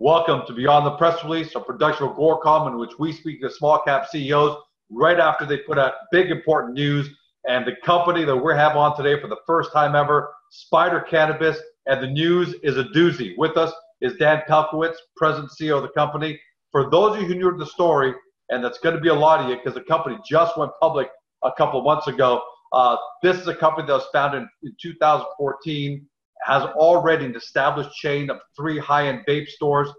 [0.00, 3.50] Welcome to Beyond the Press Release, a production of Agoracom in which we speak to
[3.50, 4.56] small cap CEOs
[4.90, 7.08] right after they put out big important news.
[7.48, 11.58] And the company that we have on today for the first time ever, Spider Cannabis,
[11.86, 13.36] and the news is a doozy.
[13.38, 16.40] With us is Dan Pelcovitz, President CEO of the company.
[16.70, 18.14] For those of you who knew the story,
[18.50, 21.08] and that's going to be a lot of you because the company just went public
[21.42, 22.40] a couple months ago.
[22.72, 26.06] Uh, this is a company that was founded in 2014
[26.48, 29.90] has already an established chain of three high-end vape stores,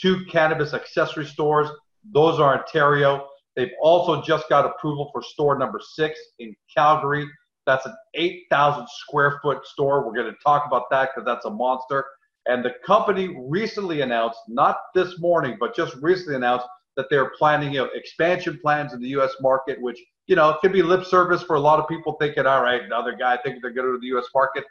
[0.00, 1.68] two cannabis accessory stores.
[2.12, 3.28] Those are Ontario.
[3.56, 7.26] They've also just got approval for store number six in Calgary.
[7.66, 10.06] That's an 8,000 square foot store.
[10.06, 12.06] We're going to talk about that because that's a monster.
[12.46, 17.74] And the company recently announced, not this morning, but just recently announced that they're planning
[17.74, 19.32] you know, expansion plans in the U.S.
[19.42, 22.62] market, which you know could be lip service for a lot of people thinking, all
[22.62, 24.26] right, another guy thinking they're going to the U.S.
[24.34, 24.64] market.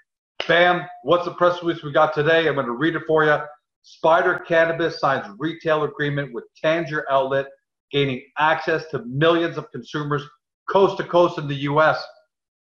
[0.47, 2.47] Bam, what's the press release we got today?
[2.47, 3.37] I'm going to read it for you.
[3.81, 7.47] Spider Cannabis signs retail agreement with Tanger Outlet,
[7.91, 10.23] gaining access to millions of consumers
[10.69, 12.01] coast to coast in the U.S.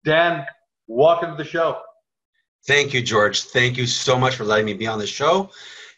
[0.02, 0.46] Dan,
[0.86, 1.82] welcome to the show.
[2.66, 3.42] Thank you, George.
[3.42, 5.50] Thank you so much for letting me be on the show.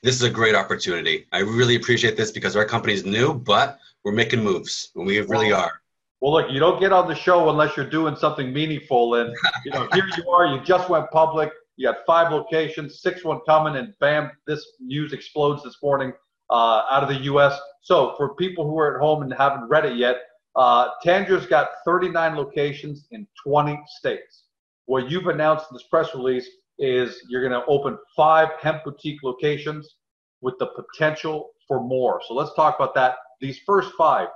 [0.03, 1.27] This is a great opportunity.
[1.31, 4.91] I really appreciate this because our company is new, but we're making moves.
[4.97, 5.81] We really are.
[6.21, 9.15] Well, look, you don't get on the show unless you're doing something meaningful.
[9.15, 9.33] And,
[9.65, 11.53] you know, here you are, you just went public.
[11.77, 16.13] You got five locations, six one coming, and bam, this news explodes this morning
[16.51, 17.59] uh, out of the U.S.
[17.83, 20.17] So for people who are at home and haven't read it yet,
[20.57, 24.45] uh, Tanger's got 39 locations in 20 states.
[24.87, 26.49] What you've announced in this press release
[26.79, 29.97] is you're going to open five hemp boutique locations
[30.41, 32.23] with the potential for more.
[32.27, 33.17] So let's talk about that.
[33.41, 34.29] These first five,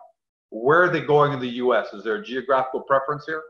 [0.51, 1.93] where are they going in the U.S.?
[1.95, 3.43] Is there a geographical preference here?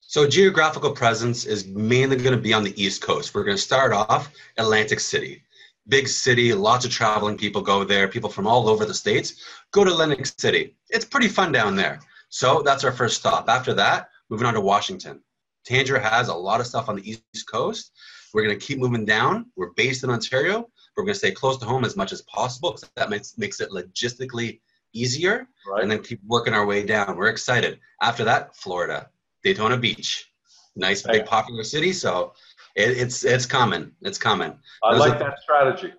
[0.00, 3.34] So geographical presence is mainly going to be on the East Coast.
[3.34, 5.42] We're going to start off Atlantic City.
[5.88, 8.08] Big city, lots of traveling people go there.
[8.08, 10.74] People from all over the states go to Atlantic City.
[10.90, 12.00] It's pretty fun down there.
[12.28, 13.48] So that's our first stop.
[13.48, 15.20] After that, moving on to Washington.
[15.68, 17.92] Tanger has a lot of stuff on the East Coast.
[18.32, 19.46] We're going to keep moving down.
[19.56, 20.68] We're based in Ontario.
[20.96, 23.60] We're going to stay close to home as much as possible because that makes, makes
[23.60, 24.60] it logistically
[24.92, 25.48] easier.
[25.68, 25.82] Right.
[25.82, 27.16] And then keep working our way down.
[27.16, 27.80] We're excited.
[28.00, 29.10] After that, Florida.
[29.46, 30.32] Daytona Beach.
[30.74, 31.92] Nice, big, popular city.
[31.92, 32.32] So
[32.74, 33.92] it, it's it's coming.
[34.02, 34.58] It's coming.
[34.82, 35.92] I Those like are, that strategy.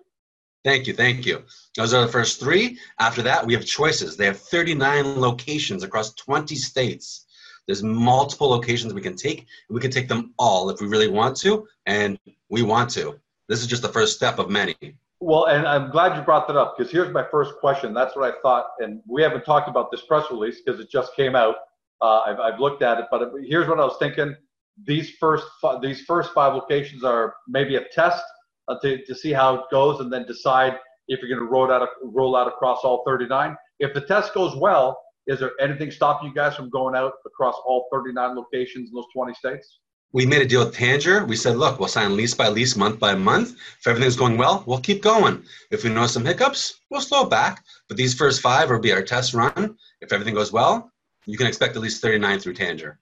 [0.64, 1.44] Thank you, thank you.
[1.74, 2.78] Those are the first three.
[3.00, 4.16] After that, we have choices.
[4.18, 7.24] They have 39 locations across 20 states.
[7.66, 11.36] There's multiple locations we can take, we can take them all if we really want
[11.38, 12.18] to, and
[12.50, 13.18] we want to.
[13.48, 14.76] This is just the first step of many.
[15.20, 17.94] Well, and I'm glad you brought that up because here's my first question.
[17.94, 21.16] That's what I thought, and we haven't talked about this press release because it just
[21.16, 21.56] came out.
[22.00, 24.34] Uh, I've, I've looked at it, but here's what I was thinking:
[24.86, 28.22] these first fi- these first five locations are maybe a test
[28.68, 31.70] uh, to, to see how it goes, and then decide if you're going to roll
[31.70, 33.56] out roll out across all 39.
[33.80, 37.54] If the test goes well, is there anything stopping you guys from going out across
[37.66, 39.80] all 39 locations in those 20 states?
[40.12, 41.28] We made a deal with Tanger.
[41.28, 43.50] We said, look, we'll sign lease by lease, month by month.
[43.78, 45.44] If everything's going well, we'll keep going.
[45.70, 47.62] If we notice some hiccups, we'll slow back.
[47.88, 49.76] But these first five will be our test run.
[50.00, 50.90] If everything goes well,
[51.28, 52.96] you can expect at least 39 through Tanger.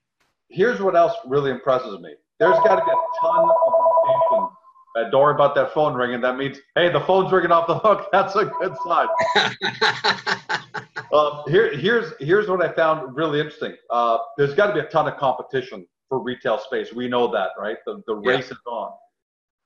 [0.49, 2.13] Here's what else really impresses me.
[2.39, 4.51] There's got to be a ton of locations.
[4.97, 6.19] Uh, don't worry about that phone ringing.
[6.19, 8.09] That means, hey, the phone's ringing off the hook.
[8.11, 9.07] That's a good sign.
[11.13, 13.75] uh, here, here's here's what I found really interesting.
[13.89, 16.91] Uh, there's got to be a ton of competition for retail space.
[16.93, 17.77] We know that, right?
[17.85, 18.55] The the race yeah.
[18.55, 18.91] is on.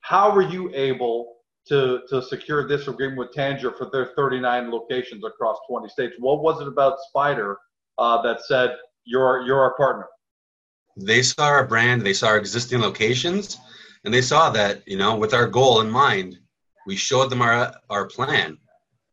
[0.01, 1.38] How were you able
[1.69, 6.15] to to secure this agreement with Tanger for their 39 locations across 20 states?
[6.19, 7.57] What was it about Spider
[7.97, 8.71] uh, that said
[9.05, 10.07] you're you're our partner?
[10.97, 13.57] They saw our brand, they saw our existing locations,
[14.03, 16.38] and they saw that you know with our goal in mind,
[16.85, 18.57] we showed them our our plan.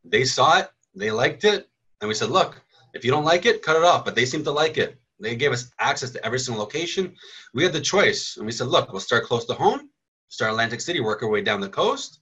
[0.04, 1.68] They saw it, they liked it,
[2.00, 2.60] and we said, look,
[2.94, 4.04] if you don't like it, cut it off.
[4.04, 4.98] But they seemed to like it.
[5.20, 7.14] They gave us access to every single location.
[7.52, 9.90] We had the choice, and we said, look, we'll start close to home,
[10.28, 12.20] start Atlantic City, work our way down the coast,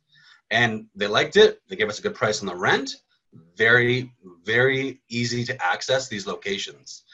[0.50, 1.60] and they liked it.
[1.68, 2.96] They gave us a good price on the rent
[3.56, 4.12] very,
[4.44, 7.04] very easy to access these locations.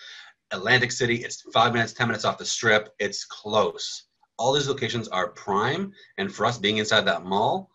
[0.50, 2.94] Atlantic City, it's five minutes, 10 minutes off the strip.
[2.98, 4.04] It's close.
[4.38, 5.92] All these locations are prime.
[6.18, 7.70] And for us being inside that mall,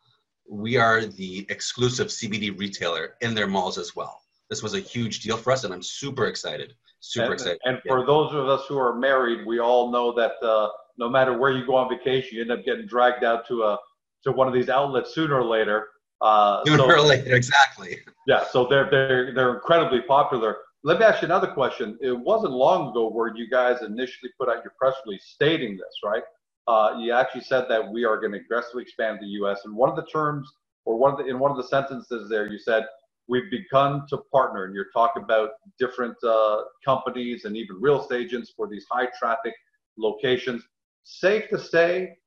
[0.49, 4.21] we are the exclusive CBD retailer in their malls as well.
[4.49, 6.73] This was a huge deal for us, and I'm super excited.
[6.99, 7.59] Super and, excited.
[7.65, 11.38] And for those of us who are married, we all know that uh, no matter
[11.38, 13.77] where you go on vacation, you end up getting dragged out to a
[14.23, 15.88] to one of these outlets sooner or later.
[16.21, 17.99] Uh, sooner so, or later, exactly.
[18.25, 20.57] Yeah, so they're they're they're incredibly popular.
[20.83, 21.97] Let me ask you another question.
[22.01, 25.99] It wasn't long ago where you guys initially put out your press release stating this,
[26.03, 26.23] right?
[26.67, 29.61] Uh, you actually said that we are going to aggressively expand the U.S.
[29.65, 30.51] And one of the terms,
[30.85, 32.85] or one of the, in one of the sentences there, you said
[33.27, 38.25] we've begun to partner, and you're talking about different uh, companies and even real estate
[38.25, 39.53] agents for these high traffic
[39.97, 40.63] locations.
[41.03, 42.17] Safe to say,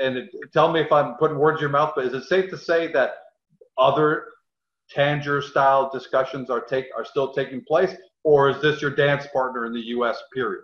[0.00, 2.58] and tell me if I'm putting words in your mouth, but is it safe to
[2.58, 3.16] say that
[3.78, 4.26] other
[4.94, 9.66] Tanger style discussions are take are still taking place, or is this your dance partner
[9.66, 10.22] in the U.S.
[10.32, 10.62] period?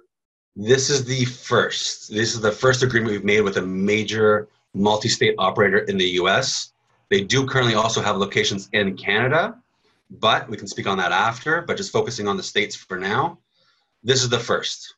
[0.54, 2.08] This is the first.
[2.12, 6.72] This is the first agreement we've made with a major multi-state operator in the U.S.
[7.10, 9.58] They do currently also have locations in Canada,
[10.10, 11.62] but we can speak on that after.
[11.62, 13.38] But just focusing on the states for now,
[14.04, 14.94] this is the first.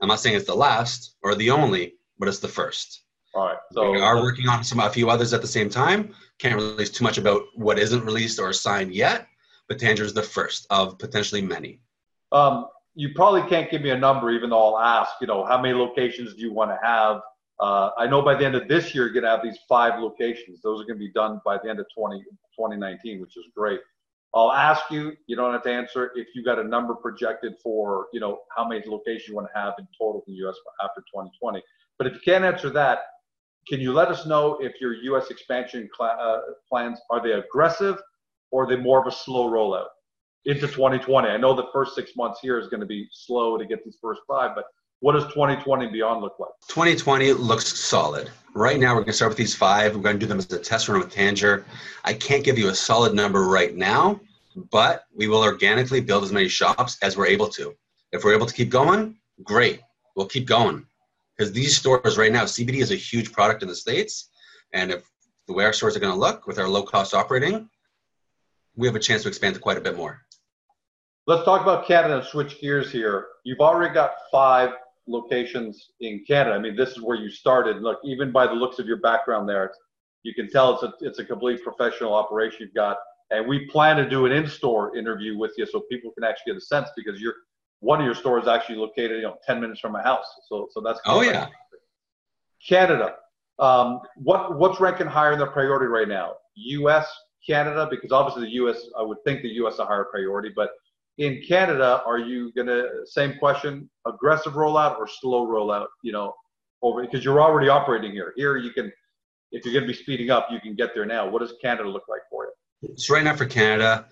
[0.00, 3.03] I'm not saying it's the last or the only, but it's the first.
[3.34, 3.56] All right.
[3.72, 6.14] So we are working on some a few others at the same time.
[6.38, 9.26] Can't release too much about what isn't released or signed yet,
[9.68, 11.80] but Tanger is the first of potentially many.
[12.30, 15.12] Um, you probably can't give me a number, even though I'll ask.
[15.20, 17.20] You know, how many locations do you want to have?
[17.60, 20.00] Uh, I know by the end of this year, you're going to have these five
[20.00, 20.60] locations.
[20.62, 23.80] Those are going to be done by the end of 20, 2019, which is great.
[24.34, 28.08] I'll ask you, you don't have to answer if you got a number projected for,
[28.12, 30.56] you know, how many locations you want to have in total in the U.S.
[30.82, 31.62] after 2020.
[31.98, 32.98] But if you can't answer that,
[33.66, 35.30] can you let us know if your U.S.
[35.30, 36.38] expansion cl- uh,
[36.68, 37.98] plans are they aggressive
[38.50, 39.86] or are they more of a slow rollout
[40.44, 41.28] into 2020?
[41.28, 43.96] I know the first six months here is going to be slow to get these
[44.00, 44.64] first five, but
[45.00, 46.50] what does 2020 beyond look like?
[46.68, 48.30] 2020 looks solid.
[48.54, 49.96] Right now, we're going to start with these five.
[49.96, 51.64] We're going to do them as a test run with Tanger.
[52.04, 54.20] I can't give you a solid number right now,
[54.70, 57.74] but we will organically build as many shops as we're able to.
[58.12, 59.80] If we're able to keep going, great.
[60.14, 60.86] We'll keep going
[61.36, 64.30] because these stores right now, CBD is a huge product in the States.
[64.72, 65.08] And if
[65.46, 67.68] the way our stores are going to look with our low cost operating,
[68.76, 70.20] we have a chance to expand to quite a bit more.
[71.26, 73.28] Let's talk about Canada and switch gears here.
[73.44, 74.70] You've already got five
[75.06, 76.54] locations in Canada.
[76.54, 77.82] I mean, this is where you started.
[77.82, 79.72] Look, even by the looks of your background there,
[80.22, 82.96] you can tell it's a, it's a complete professional operation you've got.
[83.30, 86.58] And we plan to do an in-store interview with you so people can actually get
[86.58, 87.34] a sense because you're
[87.80, 90.26] one of your stores actually located, you know, 10 minutes from my house.
[90.48, 91.48] So, so that's oh yeah.
[92.66, 93.16] Canada.
[93.58, 96.34] Um, what what's ranking higher in the priority right now?
[96.56, 97.06] U.S.,
[97.46, 98.86] Canada, because obviously the U.S.
[98.98, 99.78] I would think the U.S.
[99.78, 100.70] a higher priority, but
[101.18, 105.86] in Canada, are you gonna same question, aggressive rollout or slow rollout?
[106.02, 106.34] You know,
[106.82, 108.32] over because you're already operating here.
[108.36, 108.92] Here you can,
[109.52, 111.28] if you're gonna be speeding up, you can get there now.
[111.28, 112.94] What does Canada look like for you?
[112.96, 114.06] So right now for Canada,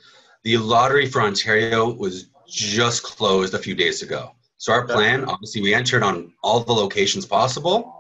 [0.45, 4.33] the lottery for Ontario was just closed a few days ago.
[4.59, 7.93] So our plan, obviously, we entered on all the locations possible,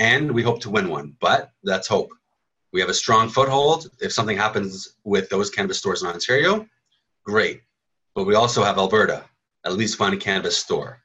[0.00, 1.14] and we hope to win one.
[1.20, 2.10] But that's hope.
[2.72, 3.88] We have a strong foothold.
[4.00, 6.66] If something happens with those cannabis stores in Ontario,
[7.24, 7.62] great.
[8.14, 9.24] But we also have Alberta,
[9.64, 10.98] at least find a cannabis store.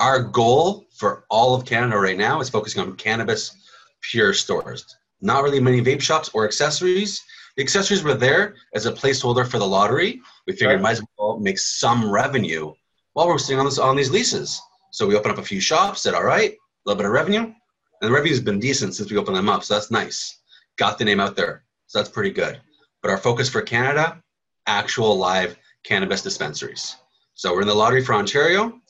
[0.00, 3.54] Our goal for all of Canada right now is focusing on cannabis
[4.00, 4.96] pure stores.
[5.20, 7.20] Not really many vape shops or accessories,
[7.58, 10.22] the accessories were there as a placeholder for the lottery.
[10.46, 10.80] We figured right.
[10.80, 11.02] might as
[11.40, 12.72] make some revenue
[13.12, 14.60] while we're sitting on this on these leases.
[14.90, 17.42] So we open up a few shops, said, all right, a little bit of revenue.
[17.42, 17.54] And
[18.00, 19.64] the revenue's been decent since we opened them up.
[19.64, 20.40] So that's nice.
[20.76, 21.64] Got the name out there.
[21.86, 22.60] So that's pretty good.
[23.02, 24.22] But our focus for Canada,
[24.66, 26.96] actual live cannabis dispensaries.
[27.34, 28.80] So we're in the lottery for Ontario.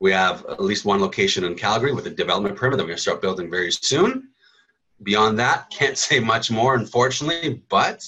[0.00, 2.96] We have at least one location in Calgary with a development permit that we're going
[2.96, 4.28] to start building very soon.
[5.02, 8.04] Beyond that, can't say much more, unfortunately, but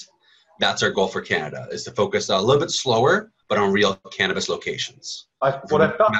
[0.60, 3.96] that's our goal for Canada is to focus a little bit slower, but on real
[4.10, 5.26] cannabis locations.
[5.42, 6.14] I, what I thought.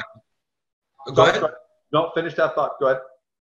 [1.13, 1.43] Go ahead.
[1.91, 2.71] No, finish that thought.
[2.79, 3.01] Go ahead.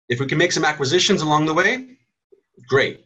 [0.10, 1.98] If we can make some acquisitions along the way,
[2.68, 3.06] great.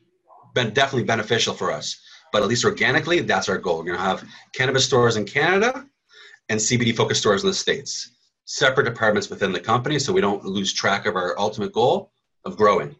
[0.53, 1.99] Been definitely beneficial for us.
[2.31, 3.79] But at least organically, that's our goal.
[3.79, 4.23] We're going to have
[4.53, 5.85] cannabis stores in Canada
[6.49, 8.11] and CBD focused stores in the States.
[8.45, 12.11] Separate departments within the company so we don't lose track of our ultimate goal
[12.45, 12.95] of growing.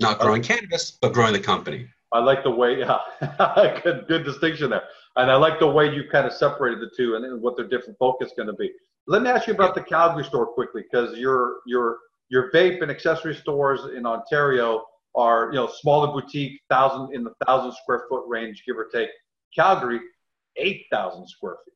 [0.00, 0.56] Not growing okay.
[0.56, 1.86] cannabis, but growing the company.
[2.12, 4.82] I like the way, yeah, good, good distinction there.
[5.16, 7.98] And I like the way you kind of separated the two and what their different
[7.98, 8.70] focus is going to be.
[9.06, 11.98] Let me ask you about the Calgary store quickly, because your your
[12.30, 17.32] your vape and accessory stores in Ontario are you know smaller boutique, thousand in the
[17.46, 19.10] thousand square foot range, give or take.
[19.54, 20.00] Calgary,
[20.56, 21.74] eight thousand square feet.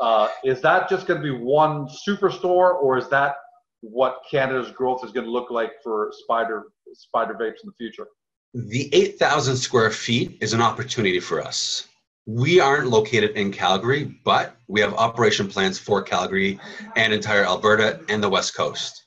[0.00, 3.36] Uh, is that just going to be one superstore, or is that
[3.80, 8.08] what Canada's growth is going to look like for Spider Spider Vapes in the future?
[8.54, 11.88] The 8,000 square feet is an opportunity for us.
[12.28, 16.58] We aren't located in Calgary, but we have operation plans for Calgary
[16.96, 19.04] and entire Alberta and the West Coast.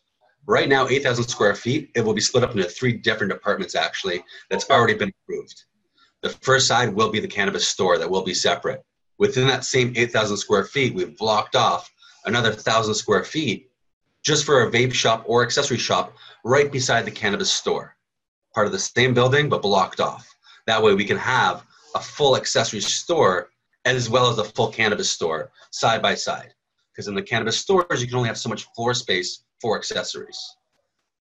[0.47, 4.23] Right now, 8,000 square feet, it will be split up into three different departments actually
[4.49, 5.65] that's already been approved.
[6.21, 8.85] The first side will be the cannabis store that will be separate.
[9.17, 11.91] Within that same 8,000 square feet, we've blocked off
[12.23, 13.69] another 1,000 square feet
[14.23, 16.13] just for a vape shop or accessory shop
[16.45, 17.97] right beside the cannabis store.
[18.55, 20.25] Part of the same building, but blocked off.
[20.67, 21.65] That way we can have
[21.95, 23.49] a full accessory store
[23.85, 26.53] as well as a full cannabis store side by side.
[26.91, 30.39] Because in the cannabis stores, you can only have so much floor space for accessories.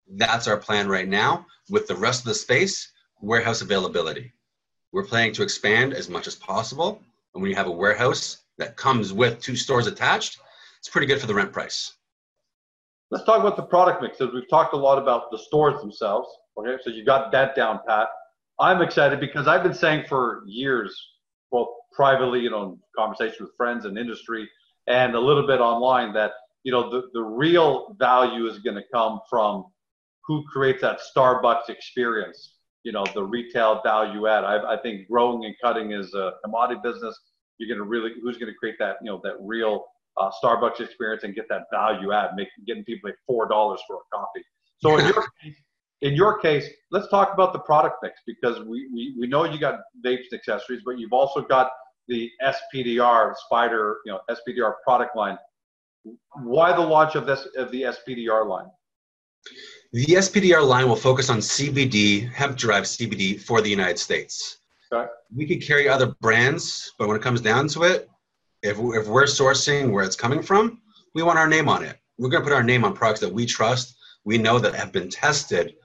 [0.08, 1.46] That's our plan right now.
[1.70, 2.92] With the rest of the space,
[3.22, 4.34] warehouse availability.
[4.92, 7.02] We're planning to expand as much as possible.
[7.34, 10.40] And when you have a warehouse that comes with two stores attached,
[10.78, 11.94] it's pretty good for the rent price.
[13.10, 14.20] Let's talk about the product mix.
[14.22, 16.30] As we've talked a lot about the stores themselves.
[16.58, 18.10] Okay, so you got that down pat.
[18.60, 20.96] I'm excited because I've been saying for years,
[21.52, 24.50] well, privately, you know, conversation with friends and industry,
[24.88, 26.32] and a little bit online, that
[26.64, 29.66] you know the the real value is going to come from
[30.26, 32.56] who creates that Starbucks experience.
[32.84, 34.44] You know, the retail value add.
[34.44, 37.18] I, I think growing and cutting is a commodity business.
[37.58, 39.86] You're going to really who's going to create that you know that real
[40.18, 43.98] uh, Starbucks experience and get that value add, making getting people like four dollars for
[43.98, 44.44] a coffee.
[44.80, 45.56] So in your case,
[46.02, 49.60] in your case, let's talk about the product mix because we, we, we know you
[49.60, 51.72] got vapes and accessories, but you've also got
[52.08, 55.38] the SPDR Spider, you know, SPDR product line.
[56.44, 58.70] Why the launch of this of the SPDR line?
[59.94, 64.58] The SPDR line will focus on CBD, hemp derived CBD for the United States.
[64.92, 65.10] Okay.
[65.34, 68.10] We could carry other brands, but when it comes down to it,
[68.62, 70.82] if, if we're sourcing where it's coming from,
[71.16, 71.98] we want our name on it.
[72.18, 73.96] We're going to put our name on products that we trust,
[74.26, 75.76] we know that have been tested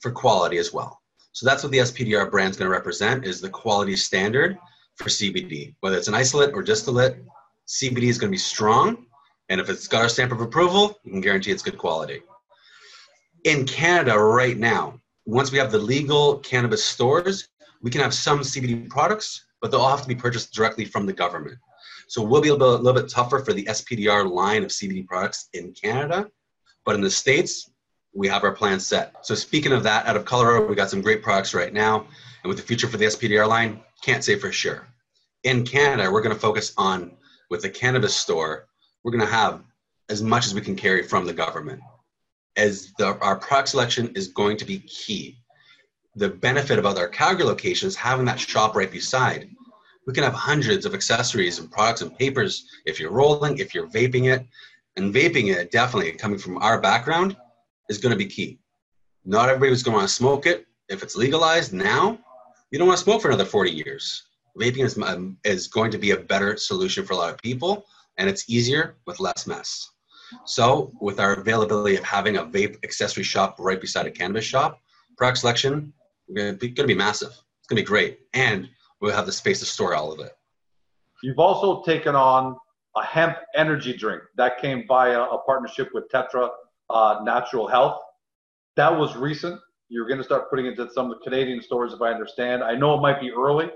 [0.00, 1.00] for quality as well.
[1.32, 4.58] So that's what the SPDR brand is going to represent is the quality standard
[4.96, 5.74] for CBD.
[5.80, 7.22] Whether it's an isolate or distillate,
[7.68, 9.06] CBD is going to be strong.
[9.48, 12.22] And if it's got our stamp of approval, you can guarantee it's good quality.
[13.44, 17.48] In Canada right now, once we have the legal cannabis stores,
[17.80, 21.12] we can have some CBD products, but they'll have to be purchased directly from the
[21.12, 21.56] government.
[22.08, 25.06] So we'll be a little, a little bit tougher for the SPDR line of CBD
[25.06, 26.28] products in Canada.
[26.84, 27.70] But in the States,
[28.14, 29.24] we have our plan set.
[29.24, 32.06] So speaking of that, out of Colorado, we got some great products right now.
[32.42, 34.88] And with the future for the SPDR line, can't say for sure.
[35.44, 37.12] In Canada, we're going to focus on
[37.50, 38.66] with the cannabis store,
[39.02, 39.62] we're going to have
[40.08, 41.80] as much as we can carry from the government.
[42.56, 45.38] As the, our product selection is going to be key.
[46.16, 49.48] The benefit about our Calgary location is having that shop right beside.
[50.06, 53.88] We can have hundreds of accessories and products and papers if you're rolling, if you're
[53.88, 54.46] vaping it.
[54.96, 57.36] And vaping it, definitely coming from our background,
[57.90, 58.58] is going to be key.
[59.26, 60.64] Not everybody's going to want to smoke it.
[60.88, 62.18] If it's legalized now,
[62.70, 64.22] you don't want to smoke for another 40 years.
[64.58, 67.84] Vaping is, um, is going to be a better solution for a lot of people,
[68.16, 69.90] and it's easier with less mess.
[70.46, 74.80] So, with our availability of having a vape accessory shop right beside a cannabis shop,
[75.16, 75.92] product selection
[76.34, 77.30] going to be massive.
[77.30, 78.68] It's going to be great, and
[79.00, 80.32] we'll have the space to store all of it.
[81.22, 82.56] You've also taken on
[82.96, 86.50] a hemp energy drink that came via a partnership with Tetra
[86.90, 88.00] uh, natural health.
[88.76, 89.60] That was recent.
[89.88, 92.62] You're going to start putting it into some of the Canadian stores, if I understand.
[92.62, 93.70] I know it might be early,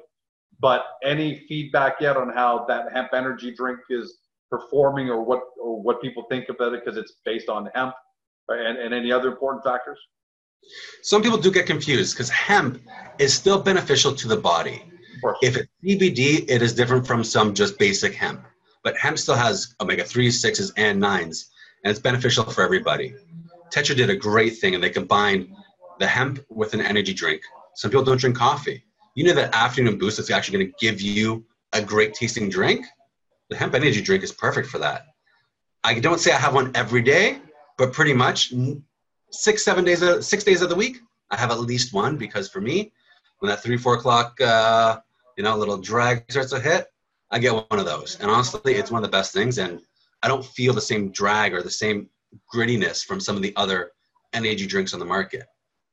[0.60, 4.18] but any feedback yet on how that hemp energy drink is
[4.50, 7.94] performing, or what or what people think about it because it's based on hemp,
[8.48, 9.98] and, and any other important factors?
[11.02, 12.80] Some people do get confused because hemp
[13.18, 14.82] is still beneficial to the body.
[15.42, 18.44] If it's CBD, it is different from some just basic hemp.
[18.82, 21.46] But hemp still has omega 3s, 6s, and 9s
[21.84, 23.14] and it's beneficial for everybody.
[23.72, 25.54] Tetra did a great thing, and they combined
[26.00, 27.42] the hemp with an energy drink.
[27.74, 28.84] Some people don't drink coffee.
[29.14, 32.86] You know that afternoon boost that's actually going to give you a great tasting drink?
[33.50, 35.06] The hemp energy drink is perfect for that.
[35.84, 37.38] I don't say I have one every day,
[37.76, 38.52] but pretty much
[39.30, 41.00] six, seven days, of, six days of the week,
[41.30, 42.92] I have at least one because for me,
[43.40, 45.00] when that three, four o'clock, uh,
[45.36, 46.86] you know, little drag starts to hit,
[47.30, 48.18] I get one of those.
[48.20, 49.58] And honestly, it's one of the best things.
[49.58, 49.82] And
[50.24, 52.08] I don't feel the same drag or the same
[52.52, 53.90] grittiness from some of the other
[54.32, 55.44] energy drinks on the market.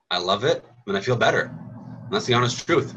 [0.10, 1.54] I love it and I feel better.
[2.06, 2.96] And that's the honest truth.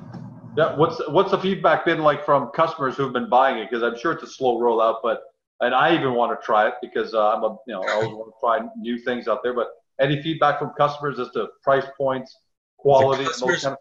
[0.56, 3.68] Yeah, what's what's the feedback been like from customers who've been buying it?
[3.68, 5.22] Because I'm sure it's a slow rollout, but
[5.60, 8.10] and I even want to try it because uh, I'm a you know I always
[8.10, 9.54] want to try new things out there.
[9.54, 12.36] But any feedback from customers as to price points,
[12.76, 13.78] quality, customers kind of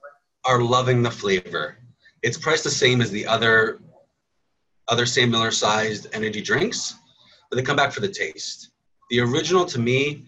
[0.52, 1.78] are loving the flavor.
[2.24, 3.80] It's priced the same as the other
[4.88, 6.96] other similar sized energy drinks,
[7.54, 8.72] but they come back for the taste.
[9.12, 10.26] The original to me,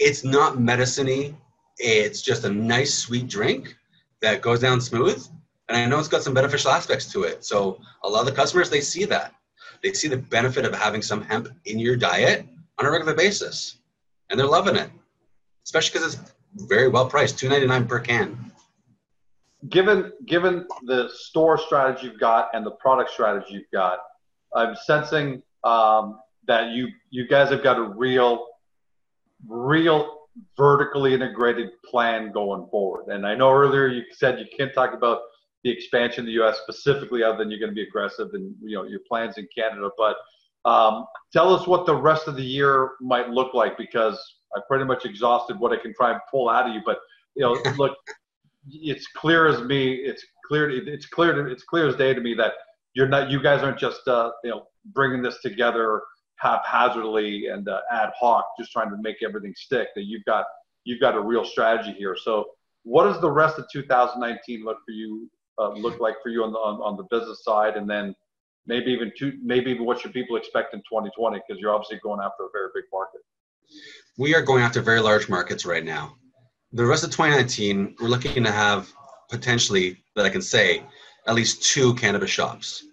[0.00, 1.36] it's not medicine
[1.78, 3.76] It's just a nice sweet drink
[4.22, 5.24] that goes down smooth.
[5.68, 7.44] And I know it's got some beneficial aspects to it.
[7.44, 9.34] So a lot of the customers, they see that.
[9.84, 12.44] They see the benefit of having some hemp in your diet
[12.78, 13.78] on a regular basis.
[14.28, 14.90] And they're loving it,
[15.64, 16.34] especially because it's
[16.66, 18.50] very well priced, two ninety nine per can.
[19.68, 24.00] Given given the store strategy you've got and the product strategy you've got,
[24.56, 28.46] I'm sensing um, that you you guys have got a real
[29.48, 30.16] real
[30.56, 33.12] vertically integrated plan going forward.
[33.12, 35.20] And I know earlier you said you can't talk about
[35.64, 36.58] the expansion in the U.S.
[36.62, 39.90] specifically, other than you're going to be aggressive and you know your plans in Canada.
[39.96, 40.16] But
[40.68, 44.18] um, tell us what the rest of the year might look like because
[44.54, 46.82] I pretty much exhausted what I can try and pull out of you.
[46.84, 46.98] But
[47.34, 47.96] you know, look,
[48.70, 49.94] it's clear as me.
[49.94, 50.70] It's clear.
[50.70, 51.32] It's clear.
[51.32, 52.52] To, it's clear as day to me that
[52.96, 53.30] you're not.
[53.30, 56.02] You guys aren't just uh, you know bringing this together
[56.36, 59.88] haphazardly and uh, ad hoc, just trying to make everything stick.
[59.94, 60.46] That you've got
[60.84, 62.16] you've got a real strategy here.
[62.20, 62.46] So,
[62.84, 65.30] what does the rest of 2019 look for you?
[65.58, 68.14] Uh, look like for you on the on, on the business side, and then
[68.66, 71.38] maybe even two, maybe even what should people expect in 2020?
[71.46, 73.20] Because you're obviously going after a very big market.
[74.16, 76.16] We are going after very large markets right now.
[76.72, 78.90] The rest of 2019, we're looking to have
[79.28, 80.82] potentially that I can say
[81.26, 82.84] at least two cannabis shops.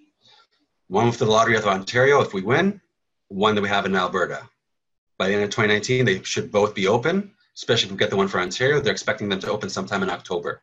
[0.87, 2.81] One for the Lottery of Ontario if we win,
[3.27, 4.47] one that we have in Alberta.
[5.17, 8.17] By the end of 2019, they should both be open, especially if we get the
[8.17, 8.79] one for Ontario.
[8.79, 10.61] They're expecting them to open sometime in October.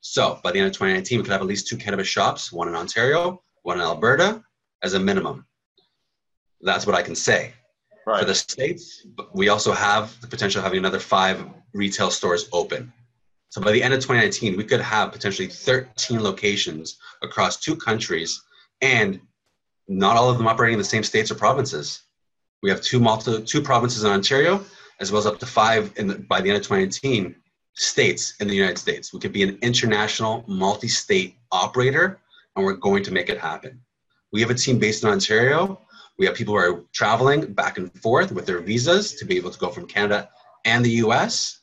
[0.00, 2.68] So by the end of 2019, we could have at least two cannabis shops, one
[2.68, 4.42] in Ontario, one in Alberta,
[4.82, 5.46] as a minimum.
[6.60, 7.54] That's what I can say.
[8.06, 8.20] Right.
[8.20, 9.04] For the states,
[9.34, 12.92] we also have the potential of having another five retail stores open.
[13.56, 18.42] So by the end of 2019, we could have potentially 13 locations across two countries,
[18.82, 19.18] and
[19.88, 22.02] not all of them operating in the same states or provinces.
[22.62, 24.62] We have two multi, two provinces in Ontario,
[25.00, 27.34] as well as up to five in the, by the end of 2019
[27.72, 29.14] states in the United States.
[29.14, 32.20] We could be an international multi-state operator,
[32.56, 33.80] and we're going to make it happen.
[34.34, 35.80] We have a team based in Ontario.
[36.18, 39.50] We have people who are traveling back and forth with their visas to be able
[39.50, 40.28] to go from Canada
[40.66, 41.60] and the US.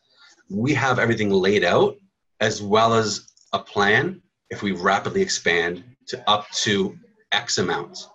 [0.49, 1.95] We have everything laid out
[2.39, 6.97] as well as a plan if we rapidly expand to up to
[7.31, 8.07] X amount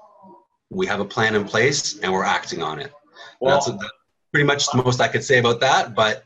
[0.71, 2.93] we have a plan in place and we're acting on it.
[3.41, 3.79] Well, that's, a,
[4.33, 5.95] pretty much the most I could say about that.
[5.95, 6.25] But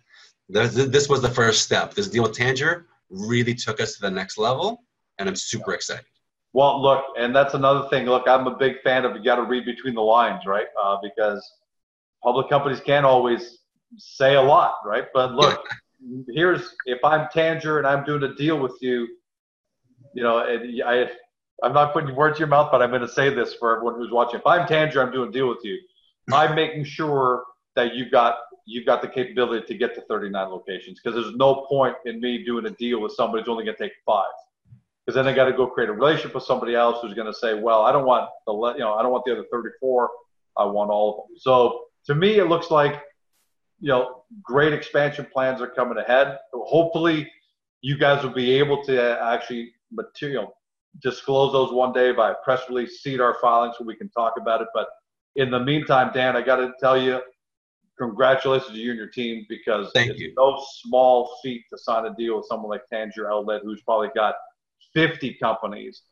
[0.48, 1.94] this was the first step.
[1.94, 4.82] This deal with Tanger really took us to the next level,
[5.18, 6.04] and I'm super excited.
[6.54, 8.06] Well, look, and that's another thing.
[8.06, 10.66] Look, I'm a big fan of you got to read between the lines, right?
[10.82, 11.42] Uh, because
[12.22, 13.58] public companies can't always
[13.96, 15.06] say a lot, right?
[15.14, 15.66] But look,
[16.28, 19.08] here's if I'm Tanger and I'm doing a deal with you,
[20.14, 21.08] you know, I
[21.62, 23.94] I'm not putting words in your mouth, but I'm going to say this for everyone
[23.94, 24.40] who's watching.
[24.40, 25.78] If I'm Tanger, I'm doing a deal with you.
[26.32, 27.44] I'm making sure
[27.76, 28.36] that you've got
[28.66, 32.44] you've got the capability to get to 39 locations because there's no point in me
[32.44, 34.30] doing a deal with somebody who's only going to take five.
[35.04, 37.36] Because then I got to go create a relationship with somebody else who's going to
[37.36, 40.10] say, well, I don't want the you know I don't want the other 34.
[40.56, 41.38] I want all of them.
[41.38, 43.02] So to me, it looks like
[43.82, 46.38] you know great expansion plans are coming ahead.
[46.54, 47.30] Hopefully,
[47.82, 50.54] you guys will be able to actually material
[51.00, 54.68] disclose those one day by press release, SEDAR filings so we can talk about it.
[54.74, 54.88] But
[55.36, 57.20] in the meantime, Dan, I got to tell you,
[57.98, 60.34] congratulations to you and your team because Thank it's you.
[60.36, 64.34] no small feat to sign a deal with someone like Tanger Outlet, who's probably got
[64.94, 66.02] 50 companies,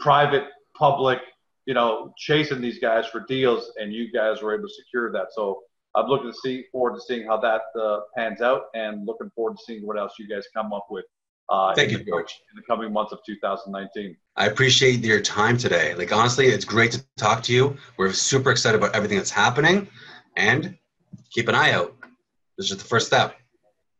[0.00, 0.44] private,
[0.76, 1.20] public,
[1.66, 5.28] you know, chasing these guys for deals, and you guys were able to secure that.
[5.32, 5.62] So
[5.98, 9.56] I'm looking to see forward to seeing how that uh, pans out, and looking forward
[9.56, 11.04] to seeing what else you guys come up with
[11.48, 12.40] uh, Thank you, George.
[12.52, 14.16] In the coming months of 2019.
[14.36, 15.94] I appreciate your time today.
[15.94, 17.76] Like, honestly, it's great to talk to you.
[17.96, 19.88] We're super excited about everything that's happening
[20.36, 20.76] and
[21.30, 21.94] keep an eye out.
[22.58, 23.34] This is the first step.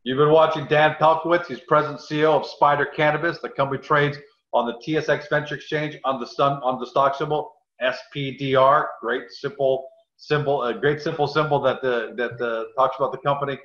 [0.05, 1.47] You've been watching Dan Pelkowitz.
[1.47, 3.39] He's president CEO of Spider Cannabis.
[3.41, 4.19] The company trades
[4.53, 8.87] on the TSX Venture Exchange on the sun on the stock symbol SPDR.
[9.01, 13.59] Great simple symbol, a great simple symbol that the that the, talks about the company.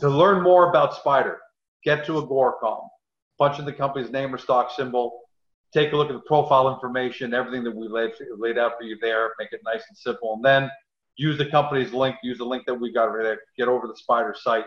[0.00, 1.38] To learn more about Spider,
[1.84, 2.88] get to Agoracom
[3.38, 5.22] punch in the company's name or stock symbol,
[5.72, 8.96] take a look at the profile information, everything that we laid, laid out for you
[9.00, 10.70] there, make it nice and simple, and then
[11.16, 13.96] use the company's link, use the link that we got right there, get over the
[13.96, 14.66] Spider site,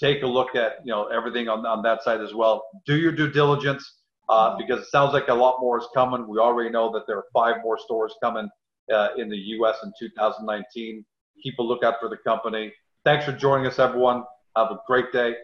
[0.00, 2.64] take a look at you know everything on, on that site as well.
[2.86, 6.26] Do your due diligence uh, because it sounds like a lot more is coming.
[6.26, 8.48] We already know that there are five more stores coming
[8.92, 9.76] uh, in the U.S.
[9.82, 11.04] in 2019.
[11.42, 12.72] Keep a lookout for the company.
[13.04, 14.24] Thanks for joining us, everyone.
[14.56, 15.34] Have a great day.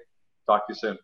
[0.46, 0.98] Talk to you soon.